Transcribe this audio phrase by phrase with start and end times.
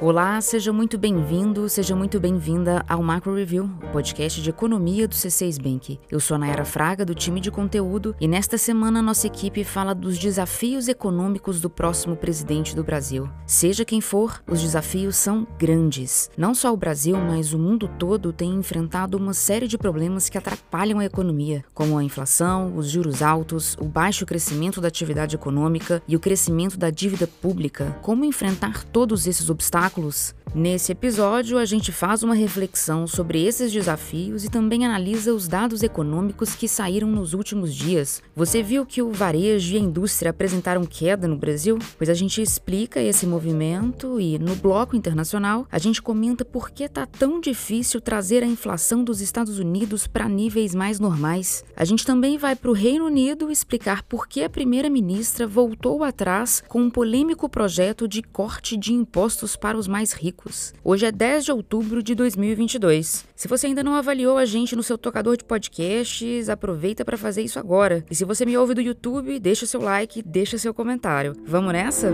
[0.00, 5.14] Olá, seja muito bem-vindo, seja muito bem-vinda ao Macro Review, o podcast de economia do
[5.16, 5.98] C6 Bank.
[6.08, 9.96] Eu sou a Nayara Fraga, do time de conteúdo, e nesta semana nossa equipe fala
[9.96, 13.28] dos desafios econômicos do próximo presidente do Brasil.
[13.44, 16.30] Seja quem for, os desafios são grandes.
[16.38, 20.38] Não só o Brasil, mas o mundo todo tem enfrentado uma série de problemas que
[20.38, 26.00] atrapalham a economia, como a inflação, os juros altos, o baixo crescimento da atividade econômica
[26.06, 27.98] e o crescimento da dívida pública.
[28.00, 29.87] Como enfrentar todos esses obstáculos?
[29.88, 30.34] Obstáculos.
[30.54, 35.82] Nesse episódio, a gente faz uma reflexão sobre esses desafios e também analisa os dados
[35.82, 38.22] econômicos que saíram nos últimos dias.
[38.34, 41.78] Você viu que o varejo e a indústria apresentaram queda no Brasil?
[41.98, 46.88] Pois a gente explica esse movimento e, no bloco internacional, a gente comenta por que
[46.88, 51.62] tá tão difícil trazer a inflação dos Estados Unidos para níveis mais normais.
[51.76, 56.62] A gente também vai para o Reino Unido explicar por que a primeira-ministra voltou atrás
[56.68, 60.37] com um polêmico projeto de corte de impostos para os mais ricos.
[60.84, 63.26] Hoje é 10 de outubro de 2022.
[63.34, 67.42] Se você ainda não avaliou a gente no seu tocador de podcasts, aproveita para fazer
[67.42, 68.04] isso agora.
[68.10, 71.34] E se você me ouve do YouTube, deixa seu like, deixa seu comentário.
[71.44, 72.12] Vamos nessa?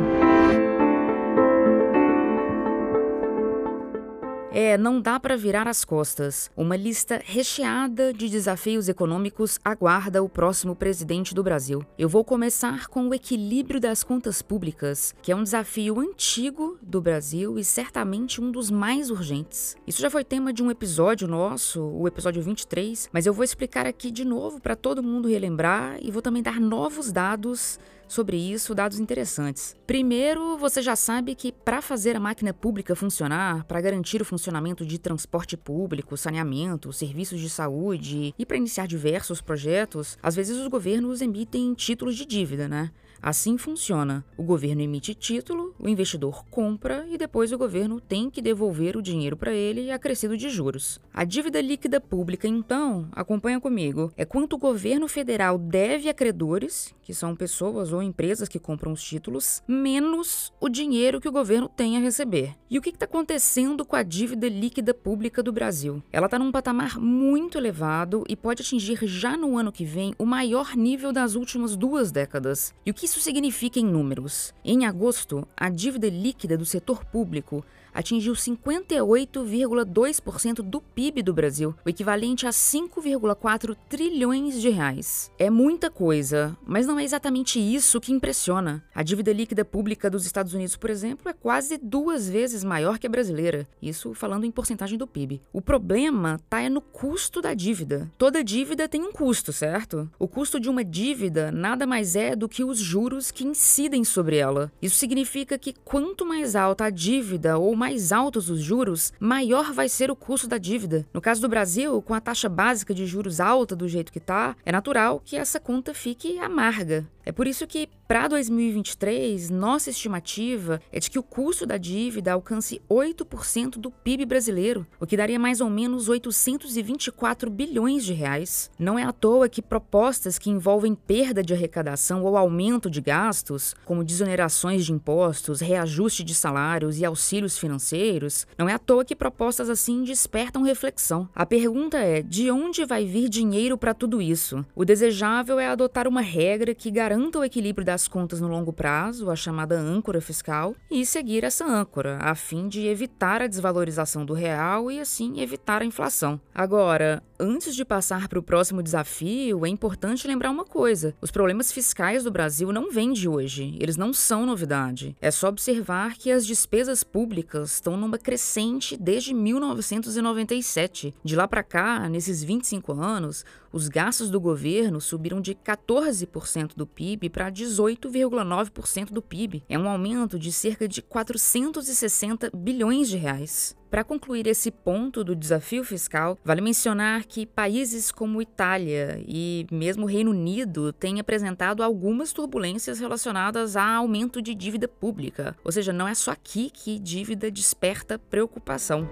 [4.56, 6.48] É, não dá para virar as costas.
[6.56, 11.84] Uma lista recheada de desafios econômicos aguarda o próximo presidente do Brasil.
[11.98, 17.00] Eu vou começar com o equilíbrio das contas públicas, que é um desafio antigo do
[17.00, 19.74] Brasil e certamente um dos mais urgentes.
[19.88, 23.88] Isso já foi tema de um episódio nosso, o episódio 23, mas eu vou explicar
[23.88, 27.80] aqui de novo para todo mundo relembrar e vou também dar novos dados
[28.14, 29.74] sobre isso dados interessantes.
[29.86, 34.86] Primeiro, você já sabe que para fazer a máquina pública funcionar, para garantir o funcionamento
[34.86, 40.68] de transporte público, saneamento, serviços de saúde e para iniciar diversos projetos, às vezes os
[40.68, 42.90] governos emitem títulos de dívida, né?
[43.26, 44.22] Assim funciona.
[44.36, 49.02] O governo emite título, o investidor compra e depois o governo tem que devolver o
[49.02, 51.00] dinheiro para ele acrescido de juros.
[51.10, 56.94] A dívida líquida pública, então, acompanha comigo, é quanto o governo federal deve a credores,
[57.00, 61.66] que são pessoas ou empresas que compram os títulos, menos o dinheiro que o governo
[61.66, 62.54] tem a receber.
[62.68, 66.02] E o que está acontecendo com a dívida líquida pública do Brasil?
[66.12, 70.26] Ela está num patamar muito elevado e pode atingir já no ano que vem o
[70.26, 72.74] maior nível das últimas duas décadas.
[72.84, 74.52] E o que isso significa em números?
[74.64, 77.64] Em agosto, a dívida líquida do setor público
[77.94, 85.30] atingiu 58,2% do PIB do Brasil, o equivalente a 5,4 trilhões de reais.
[85.38, 88.84] É muita coisa, mas não é exatamente isso que impressiona.
[88.94, 93.06] A dívida líquida pública dos Estados Unidos, por exemplo, é quase duas vezes maior que
[93.06, 95.40] a brasileira, isso falando em porcentagem do PIB.
[95.52, 98.10] O problema está é no custo da dívida.
[98.18, 100.10] Toda dívida tem um custo, certo?
[100.18, 104.36] O custo de uma dívida nada mais é do que os juros que incidem sobre
[104.36, 104.72] ela.
[104.82, 109.90] Isso significa que quanto mais alta a dívida ou mais altos os juros, maior vai
[109.90, 111.04] ser o custo da dívida.
[111.12, 114.56] No caso do Brasil, com a taxa básica de juros alta do jeito que está,
[114.64, 117.06] é natural que essa conta fique amarga.
[117.26, 122.32] É por isso que, para 2023, nossa estimativa é de que o custo da dívida
[122.32, 128.70] alcance 8% do PIB brasileiro, o que daria mais ou menos 824 bilhões de reais.
[128.78, 133.74] Não é à toa que propostas que envolvem perda de arrecadação ou aumento de gastos,
[133.86, 139.16] como desonerações de impostos, reajuste de salários e auxílios financeiros, não é à toa que
[139.16, 141.28] propostas assim despertam reflexão.
[141.34, 144.64] A pergunta é: de onde vai vir dinheiro para tudo isso?
[144.74, 148.72] O desejável é adotar uma regra que garanta garanta o equilíbrio das contas no longo
[148.72, 154.24] prazo, a chamada âncora fiscal, e seguir essa âncora, a fim de evitar a desvalorização
[154.24, 156.40] do real e, assim, evitar a inflação.
[156.52, 161.70] Agora, antes de passar para o próximo desafio, é importante lembrar uma coisa: os problemas
[161.70, 165.16] fiscais do Brasil não vêm de hoje, eles não são novidade.
[165.20, 171.14] É só observar que as despesas públicas estão numa crescente desde 1997.
[171.22, 176.86] De lá para cá, nesses 25 anos, os gastos do governo subiram de 14% do
[176.86, 179.64] PIB para 18,9% do PIB.
[179.68, 183.76] É um aumento de cerca de 460 bilhões de reais.
[183.90, 190.06] Para concluir esse ponto do desafio fiscal, vale mencionar que países como Itália e mesmo
[190.06, 195.56] Reino Unido têm apresentado algumas turbulências relacionadas a aumento de dívida pública.
[195.64, 199.08] Ou seja, não é só aqui que dívida desperta preocupação.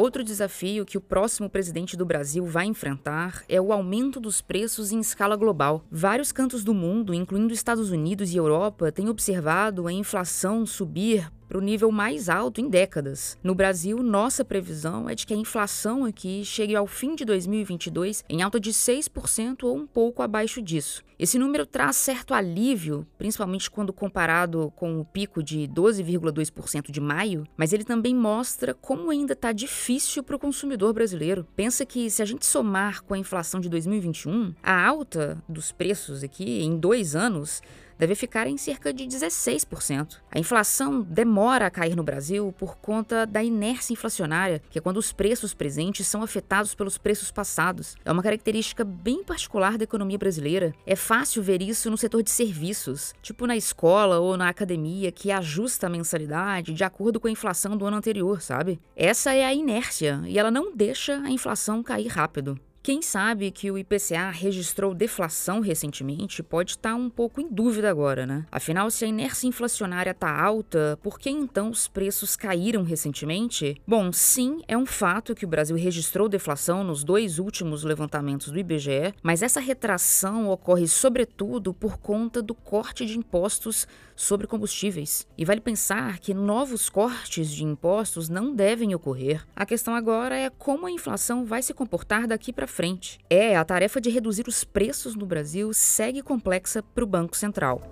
[0.00, 4.92] Outro desafio que o próximo presidente do Brasil vai enfrentar é o aumento dos preços
[4.92, 5.84] em escala global.
[5.90, 11.58] Vários cantos do mundo, incluindo Estados Unidos e Europa, têm observado a inflação subir para
[11.58, 13.36] o nível mais alto em décadas.
[13.42, 18.22] No Brasil, nossa previsão é de que a inflação aqui chegue ao fim de 2022
[18.28, 21.02] em alta de 6% ou um pouco abaixo disso.
[21.18, 27.46] Esse número traz certo alívio, principalmente quando comparado com o pico de 12,2% de maio,
[27.56, 31.46] mas ele também mostra como ainda está difícil para o consumidor brasileiro.
[31.56, 36.22] Pensa que se a gente somar com a inflação de 2021, a alta dos preços
[36.22, 37.60] aqui em dois anos
[38.00, 40.16] deve ficar em cerca de 16%.
[40.30, 44.96] A inflação demora a cair no Brasil por conta da inércia inflacionária, que é quando
[44.96, 47.96] os preços presentes são afetados pelos preços passados.
[48.02, 50.74] É uma característica bem particular da economia brasileira.
[50.86, 55.30] É fácil ver isso no setor de serviços, tipo na escola ou na academia, que
[55.30, 58.80] ajusta a mensalidade de acordo com a inflação do ano anterior, sabe?
[58.96, 62.58] Essa é a inércia e ela não deixa a inflação cair rápido.
[62.82, 68.24] Quem sabe que o IPCA registrou deflação recentemente pode estar um pouco em dúvida agora,
[68.24, 68.46] né?
[68.50, 73.78] Afinal, se a inércia inflacionária está alta, por que então os preços caíram recentemente?
[73.86, 78.58] Bom, sim, é um fato que o Brasil registrou deflação nos dois últimos levantamentos do
[78.58, 83.86] IBGE, mas essa retração ocorre sobretudo por conta do corte de impostos
[84.20, 85.26] sobre combustíveis.
[85.36, 89.46] E vale pensar que novos cortes de impostos não devem ocorrer.
[89.56, 93.18] A questão agora é como a inflação vai se comportar daqui para frente.
[93.28, 97.82] É, a tarefa de reduzir os preços no Brasil segue complexa para o Banco Central.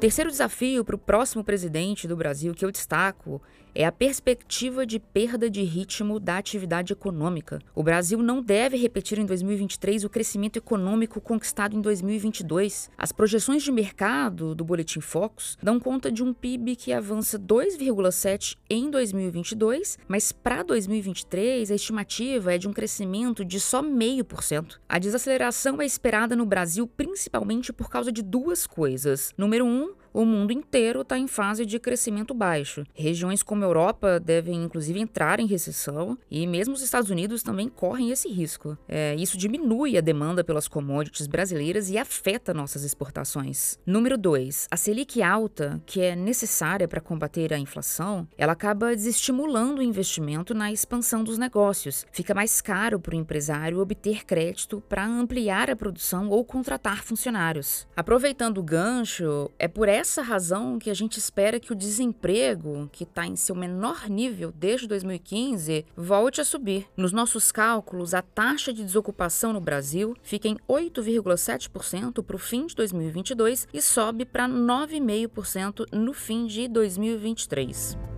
[0.00, 3.40] Terceiro desafio para o próximo presidente do Brasil que eu destaco
[3.74, 7.60] é a perspectiva de perda de ritmo da atividade econômica.
[7.74, 12.90] O Brasil não deve repetir em 2023 o crescimento econômico conquistado em 2022.
[12.98, 18.56] As projeções de mercado do Boletim Focus dão conta de um PIB que avança 2,7
[18.68, 24.78] em 2022, mas para 2023 a estimativa é de um crescimento de só 0,5%.
[24.88, 29.32] A desaceleração é esperada no Brasil principalmente por causa de duas coisas.
[29.36, 32.84] Número um, o mundo inteiro está em fase de crescimento baixo.
[32.94, 37.68] Regiões como a Europa devem, inclusive, entrar em recessão e mesmo os Estados Unidos também
[37.68, 38.78] correm esse risco.
[38.86, 43.76] É, isso diminui a demanda pelas commodities brasileiras e afeta nossas exportações.
[43.84, 44.68] Número 2.
[44.70, 50.54] A Selic alta, que é necessária para combater a inflação, ela acaba desestimulando o investimento
[50.54, 52.06] na expansão dos negócios.
[52.12, 57.88] Fica mais caro para o empresário obter crédito para ampliar a produção ou contratar funcionários.
[57.96, 62.88] Aproveitando o gancho, é por essa essa razão que a gente espera que o desemprego,
[62.92, 66.86] que está em seu menor nível desde 2015, volte a subir.
[66.94, 72.66] Nos nossos cálculos, a taxa de desocupação no Brasil fica em 8,7% para o fim
[72.66, 78.13] de 2022 e sobe para 9,5% no fim de 2023.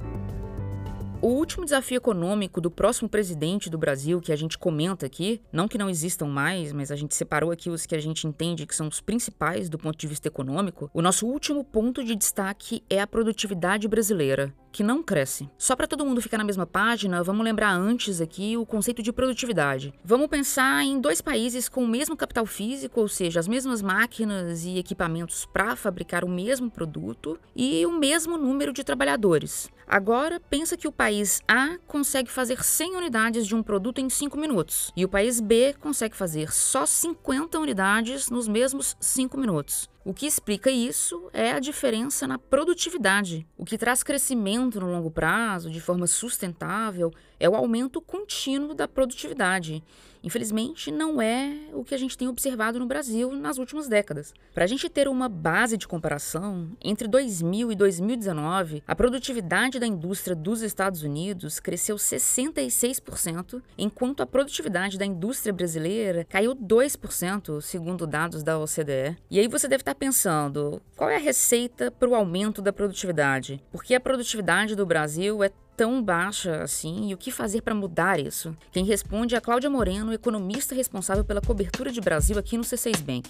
[1.22, 5.66] O último desafio econômico do próximo presidente do Brasil, que a gente comenta aqui, não
[5.66, 8.76] que não existam mais, mas a gente separou aqui os que a gente entende que
[8.76, 13.00] são os principais do ponto de vista econômico, o nosso último ponto de destaque é
[13.00, 15.48] a produtividade brasileira que não cresce.
[15.56, 19.10] Só para todo mundo ficar na mesma página, vamos lembrar antes aqui o conceito de
[19.10, 19.94] produtividade.
[20.04, 24.66] Vamos pensar em dois países com o mesmo capital físico, ou seja, as mesmas máquinas
[24.66, 29.70] e equipamentos para fabricar o mesmo produto e o mesmo número de trabalhadores.
[29.88, 34.36] Agora, pensa que o país A consegue fazer 100 unidades de um produto em 5
[34.36, 39.88] minutos e o país B consegue fazer só 50 unidades nos mesmos 5 minutos.
[40.04, 43.46] O que explica isso é a diferença na produtividade.
[43.56, 48.88] O que traz crescimento no longo prazo, de forma sustentável, é o aumento contínuo da
[48.88, 49.82] produtividade.
[50.26, 54.34] Infelizmente, não é o que a gente tem observado no Brasil nas últimas décadas.
[54.52, 59.86] Para a gente ter uma base de comparação, entre 2000 e 2019, a produtividade da
[59.86, 68.04] indústria dos Estados Unidos cresceu 66%, enquanto a produtividade da indústria brasileira caiu 2%, segundo
[68.04, 69.16] dados da OCDE.
[69.30, 73.62] E aí você deve estar pensando, qual é a receita para o aumento da produtividade?
[73.70, 78.18] Porque a produtividade do Brasil é tão baixa assim e o que fazer para mudar
[78.18, 78.56] isso?
[78.72, 83.02] Quem responde é a Cláudia Moreno, economista responsável pela cobertura de Brasil aqui no C6
[83.02, 83.28] Bank.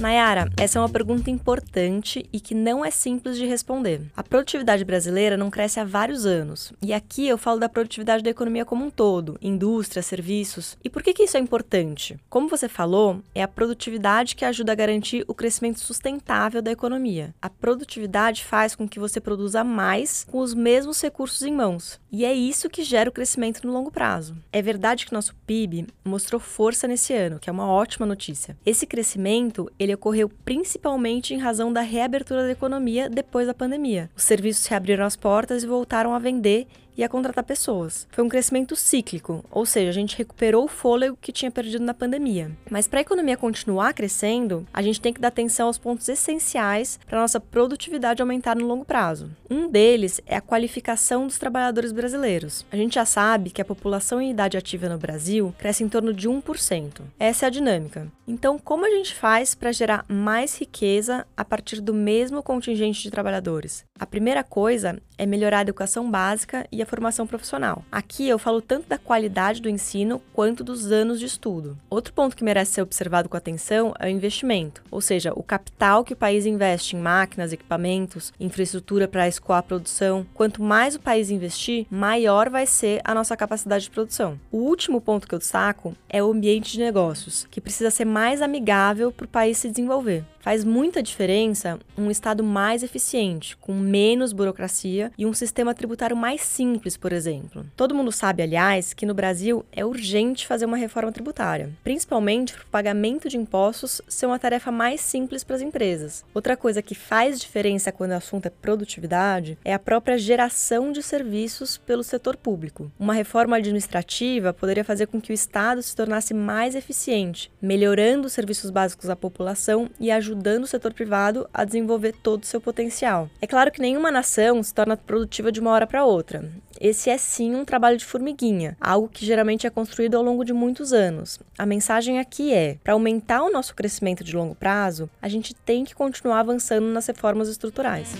[0.00, 4.00] Nayara, essa é uma pergunta importante e que não é simples de responder.
[4.16, 8.30] A produtividade brasileira não cresce há vários anos, e aqui eu falo da produtividade da
[8.30, 10.78] economia como um todo, indústria, serviços.
[10.84, 12.16] E por que, que isso é importante?
[12.30, 17.34] Como você falou, é a produtividade que ajuda a garantir o crescimento sustentável da economia.
[17.42, 22.24] A produtividade faz com que você produza mais com os mesmos recursos em mãos, e
[22.24, 24.36] é isso que gera o crescimento no longo prazo.
[24.52, 28.56] É verdade que nosso PIB mostrou força nesse ano, que é uma ótima notícia.
[28.64, 34.10] Esse crescimento, ele ele ocorreu principalmente em razão da reabertura da economia depois da pandemia.
[34.14, 36.66] Os serviços reabriram as portas e voltaram a vender
[36.98, 38.08] e a contratar pessoas.
[38.10, 41.94] Foi um crescimento cíclico, ou seja, a gente recuperou o fôlego que tinha perdido na
[41.94, 42.50] pandemia.
[42.68, 46.98] Mas para a economia continuar crescendo, a gente tem que dar atenção aos pontos essenciais
[47.06, 49.30] para nossa produtividade aumentar no longo prazo.
[49.48, 52.66] Um deles é a qualificação dos trabalhadores brasileiros.
[52.72, 56.12] A gente já sabe que a população em idade ativa no Brasil cresce em torno
[56.12, 57.02] de 1%.
[57.18, 58.10] Essa é a dinâmica.
[58.26, 63.10] Então, como a gente faz para gerar mais riqueza a partir do mesmo contingente de
[63.10, 63.84] trabalhadores?
[63.98, 67.84] A primeira coisa é melhorar a educação básica e a formação profissional.
[67.92, 71.78] Aqui eu falo tanto da qualidade do ensino quanto dos anos de estudo.
[71.88, 76.02] Outro ponto que merece ser observado com atenção é o investimento, ou seja, o capital
[76.02, 80.26] que o país investe em máquinas, equipamentos, infraestrutura para escoar a produção.
[80.34, 84.38] Quanto mais o país investir, maior vai ser a nossa capacidade de produção.
[84.50, 88.40] O último ponto que eu destaco é o ambiente de negócios, que precisa ser mais
[88.40, 90.24] amigável para o país se desenvolver.
[90.48, 96.40] Faz muita diferença um Estado mais eficiente, com menos burocracia e um sistema tributário mais
[96.40, 97.66] simples, por exemplo.
[97.76, 102.62] Todo mundo sabe, aliás, que no Brasil é urgente fazer uma reforma tributária, principalmente para
[102.62, 106.24] o pagamento de impostos ser uma tarefa mais simples para as empresas.
[106.32, 111.02] Outra coisa que faz diferença quando o assunto é produtividade é a própria geração de
[111.02, 112.90] serviços pelo setor público.
[112.98, 118.32] Uma reforma administrativa poderia fazer com que o Estado se tornasse mais eficiente, melhorando os
[118.32, 122.60] serviços básicos à população e ajudando ajudando o setor privado a desenvolver todo o seu
[122.60, 123.28] potencial.
[123.42, 126.48] É claro que nenhuma nação se torna produtiva de uma hora para outra.
[126.80, 130.52] Esse é sim um trabalho de formiguinha, algo que geralmente é construído ao longo de
[130.52, 131.40] muitos anos.
[131.58, 135.84] A mensagem aqui é: para aumentar o nosso crescimento de longo prazo, a gente tem
[135.84, 138.14] que continuar avançando nas reformas estruturais.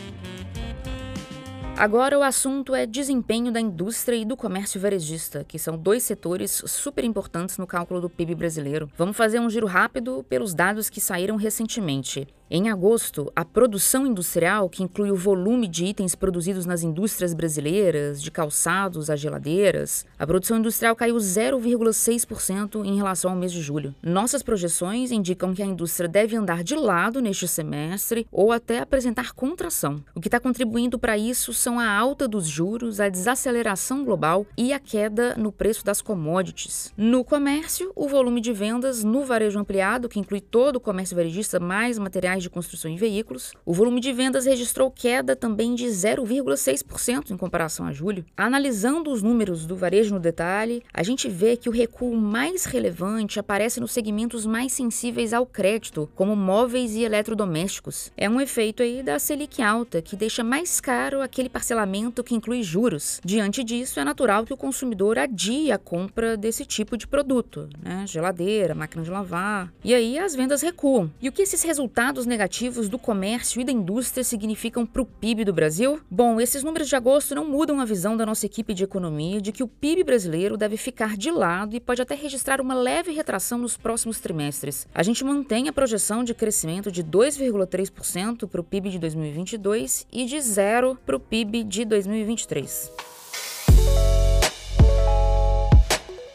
[1.80, 6.60] Agora o assunto é desempenho da indústria e do comércio varejista, que são dois setores
[6.66, 8.90] super importantes no cálculo do PIB brasileiro.
[8.98, 12.26] Vamos fazer um giro rápido pelos dados que saíram recentemente.
[12.50, 18.22] Em agosto, a produção industrial, que inclui o volume de itens produzidos nas indústrias brasileiras,
[18.22, 23.94] de calçados a geladeiras, a produção industrial caiu 0,6% em relação ao mês de julho.
[24.02, 29.34] Nossas projeções indicam que a indústria deve andar de lado neste semestre ou até apresentar
[29.34, 30.02] contração.
[30.14, 34.72] O que está contribuindo para isso são a alta dos juros, a desaceleração global e
[34.72, 36.94] a queda no preço das commodities.
[36.96, 41.60] No comércio, o volume de vendas no varejo ampliado, que inclui todo o comércio varejista
[41.60, 47.30] mais materiais de construção em veículos, o volume de vendas registrou queda também de 0,6%
[47.30, 48.24] em comparação a julho.
[48.36, 53.38] Analisando os números do varejo no detalhe, a gente vê que o recuo mais relevante
[53.38, 58.10] aparece nos segmentos mais sensíveis ao crédito, como móveis e eletrodomésticos.
[58.16, 62.62] É um efeito aí da Selic alta, que deixa mais caro aquele parcelamento que inclui
[62.62, 63.20] juros.
[63.24, 68.04] Diante disso, é natural que o consumidor adie a compra desse tipo de produto, né?
[68.06, 69.72] Geladeira, máquina de lavar.
[69.84, 71.10] E aí as vendas recuam.
[71.20, 75.44] E o que esses resultados negativos do comércio e da indústria significam para o PIB
[75.44, 76.00] do Brasil?
[76.10, 79.50] Bom, esses números de agosto não mudam a visão da nossa equipe de economia de
[79.50, 83.58] que o PIB brasileiro deve ficar de lado e pode até registrar uma leve retração
[83.58, 84.86] nos próximos trimestres.
[84.94, 90.26] A gente mantém a projeção de crescimento de 2,3% para o PIB de 2022 e
[90.26, 93.17] de zero para o PIB de 2023.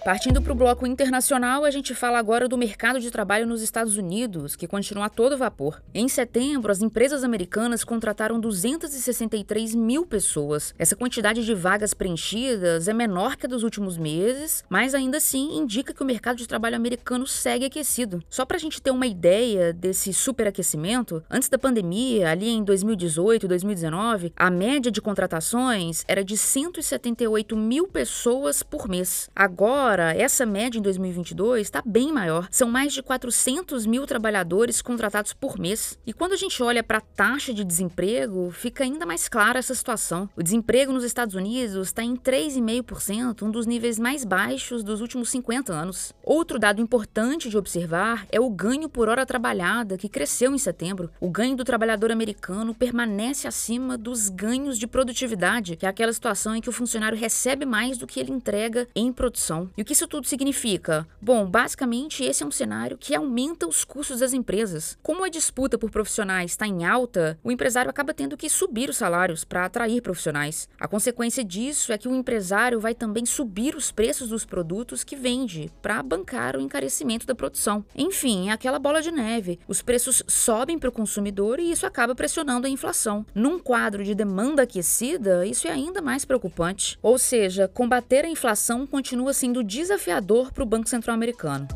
[0.04, 3.96] Partindo para o bloco internacional, a gente fala agora do mercado de trabalho nos Estados
[3.96, 5.82] Unidos, que continua a todo vapor.
[5.94, 10.76] Em setembro, as empresas americanas contrataram 263 mil pessoas.
[10.78, 15.58] Essa quantidade de vagas preenchidas é menor que a dos últimos meses, mas ainda assim
[15.58, 18.22] indica que o mercado de trabalho americano segue aquecido.
[18.30, 23.46] Só para a gente ter uma ideia desse superaquecimento, antes da pandemia, ali em 2018
[23.46, 29.30] e 2019, a média de contratações era de 178 mil pessoas por mês.
[29.34, 32.48] Agora, Agora, essa média em 2022 está bem maior.
[32.50, 36.00] São mais de 400 mil trabalhadores contratados por mês.
[36.04, 39.76] E quando a gente olha para a taxa de desemprego, fica ainda mais clara essa
[39.76, 40.28] situação.
[40.36, 45.30] O desemprego nos Estados Unidos está em 3,5%, um dos níveis mais baixos dos últimos
[45.30, 46.12] 50 anos.
[46.24, 51.12] Outro dado importante de observar é o ganho por hora trabalhada, que cresceu em setembro.
[51.20, 56.56] O ganho do trabalhador americano permanece acima dos ganhos de produtividade, que é aquela situação
[56.56, 59.70] em que o funcionário recebe mais do que ele entrega em produção.
[59.78, 61.06] E o que isso tudo significa?
[61.22, 64.98] Bom, basicamente esse é um cenário que aumenta os custos das empresas.
[65.04, 68.96] Como a disputa por profissionais está em alta, o empresário acaba tendo que subir os
[68.96, 70.70] salários para atrair profissionais.
[70.80, 75.18] A consequência disso é que o empresário vai também subir os preços dos produtos que
[75.18, 77.84] vende para bancar o encarecimento da produção.
[77.94, 79.60] Enfim, é aquela bola de neve.
[79.68, 83.26] Os preços sobem para o consumidor e isso acaba pressionando a inflação.
[83.36, 86.98] Num quadro de demanda aquecida, isso é ainda mais preocupante.
[87.02, 91.68] Ou seja, combater a inflação continua sendo desafiador para o Banco Central Americano.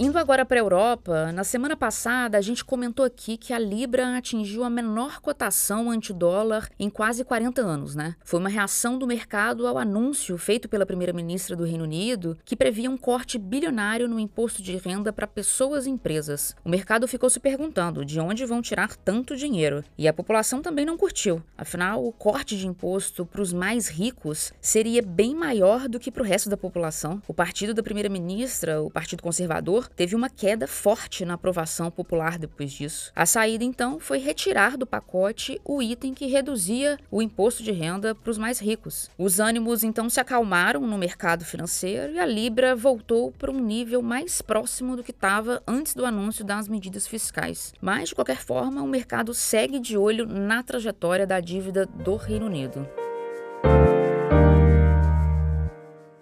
[0.00, 4.16] Indo agora para a Europa, na semana passada a gente comentou aqui que a Libra
[4.16, 8.14] atingiu a menor cotação anti-dólar em quase 40 anos, né?
[8.22, 12.88] Foi uma reação do mercado ao anúncio feito pela primeira-ministra do Reino Unido que previa
[12.88, 16.54] um corte bilionário no imposto de renda para pessoas e empresas.
[16.64, 19.82] O mercado ficou se perguntando de onde vão tirar tanto dinheiro.
[19.98, 21.42] E a população também não curtiu.
[21.56, 26.22] Afinal, o corte de imposto para os mais ricos seria bem maior do que para
[26.22, 27.20] o resto da população.
[27.26, 32.72] O partido da primeira-ministra, o Partido Conservador, teve uma queda forte na aprovação popular depois
[32.72, 33.12] disso.
[33.14, 38.14] A saída, então, foi retirar do pacote o item que reduzia o imposto de renda
[38.14, 39.10] para os mais ricos.
[39.18, 44.02] Os ânimos, então, se acalmaram no mercado financeiro e a Libra voltou para um nível
[44.02, 47.72] mais próximo do que estava antes do anúncio das medidas fiscais.
[47.80, 52.46] Mas, de qualquer forma, o mercado segue de olho na trajetória da dívida do Reino
[52.46, 52.88] Unido.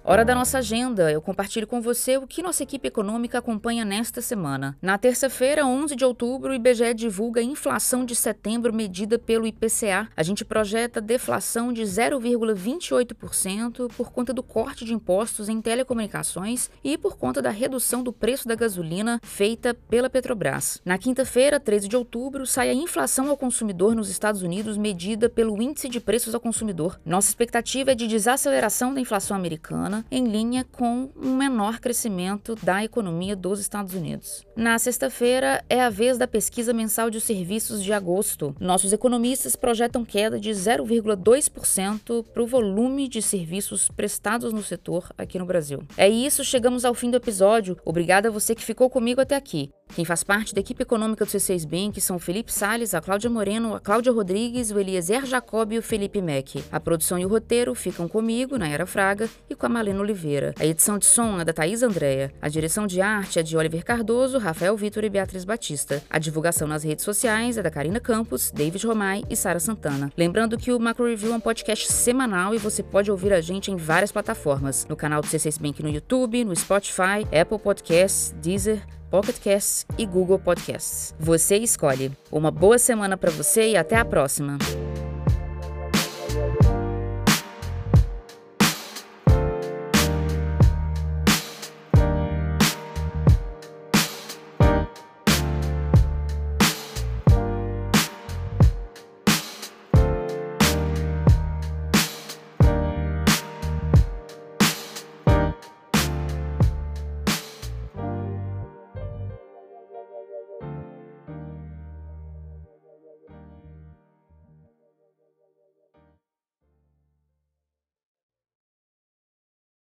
[0.09, 1.11] Hora da nossa agenda.
[1.11, 4.79] Eu compartilho com você o que nossa equipe econômica acompanha nesta semana.
[4.81, 10.09] Na terça-feira, 11 de outubro, o IBGE divulga a inflação de setembro medida pelo IPCA.
[10.17, 16.97] A gente projeta deflação de 0,28% por conta do corte de impostos em telecomunicações e
[16.97, 20.81] por conta da redução do preço da gasolina feita pela Petrobras.
[20.85, 25.61] Na quinta-feira, 13 de outubro, sai a inflação ao consumidor nos Estados Unidos medida pelo
[25.61, 27.01] Índice de Preços ao Consumidor.
[27.05, 32.85] Nossa expectativa é de desaceleração da inflação americana em linha com um menor crescimento da
[32.85, 34.45] economia dos Estados Unidos.
[34.57, 38.55] Na sexta-feira é a vez da pesquisa mensal de serviços de agosto.
[38.59, 45.39] Nossos economistas projetam queda de 0,2% para o volume de serviços prestados no setor aqui
[45.39, 45.83] no Brasil.
[45.97, 47.77] É isso, chegamos ao fim do episódio.
[47.85, 49.71] Obrigada a você que ficou comigo até aqui.
[49.95, 53.31] Quem faz parte da equipe econômica do C6 Bank são o Felipe Sales, a Cláudia
[53.31, 56.63] Moreno, a Cláudia Rodrigues, o Eliezer Jacob e o Felipe Mack.
[56.71, 60.55] A produção e o roteiro ficam comigo, Nayara Fraga, e com a Malena Oliveira.
[60.59, 62.31] A edição de som é da Thaís Andréa.
[62.43, 66.03] A direção de arte é de Oliver Cardoso, Rafael Vitor e Beatriz Batista.
[66.11, 70.13] A divulgação nas redes sociais é da Karina Campos, David Romai e Sara Santana.
[70.15, 73.71] Lembrando que o Macro Review é um podcast semanal e você pode ouvir a gente
[73.71, 74.87] em várias plataformas.
[74.91, 80.05] No canal do C6 Bank no YouTube, no Spotify, Apple Podcasts, Deezer, Pocket Casts e
[80.05, 81.15] Google Podcasts.
[81.19, 82.13] Você escolhe.
[82.31, 84.59] Uma boa semana para você e até a próxima.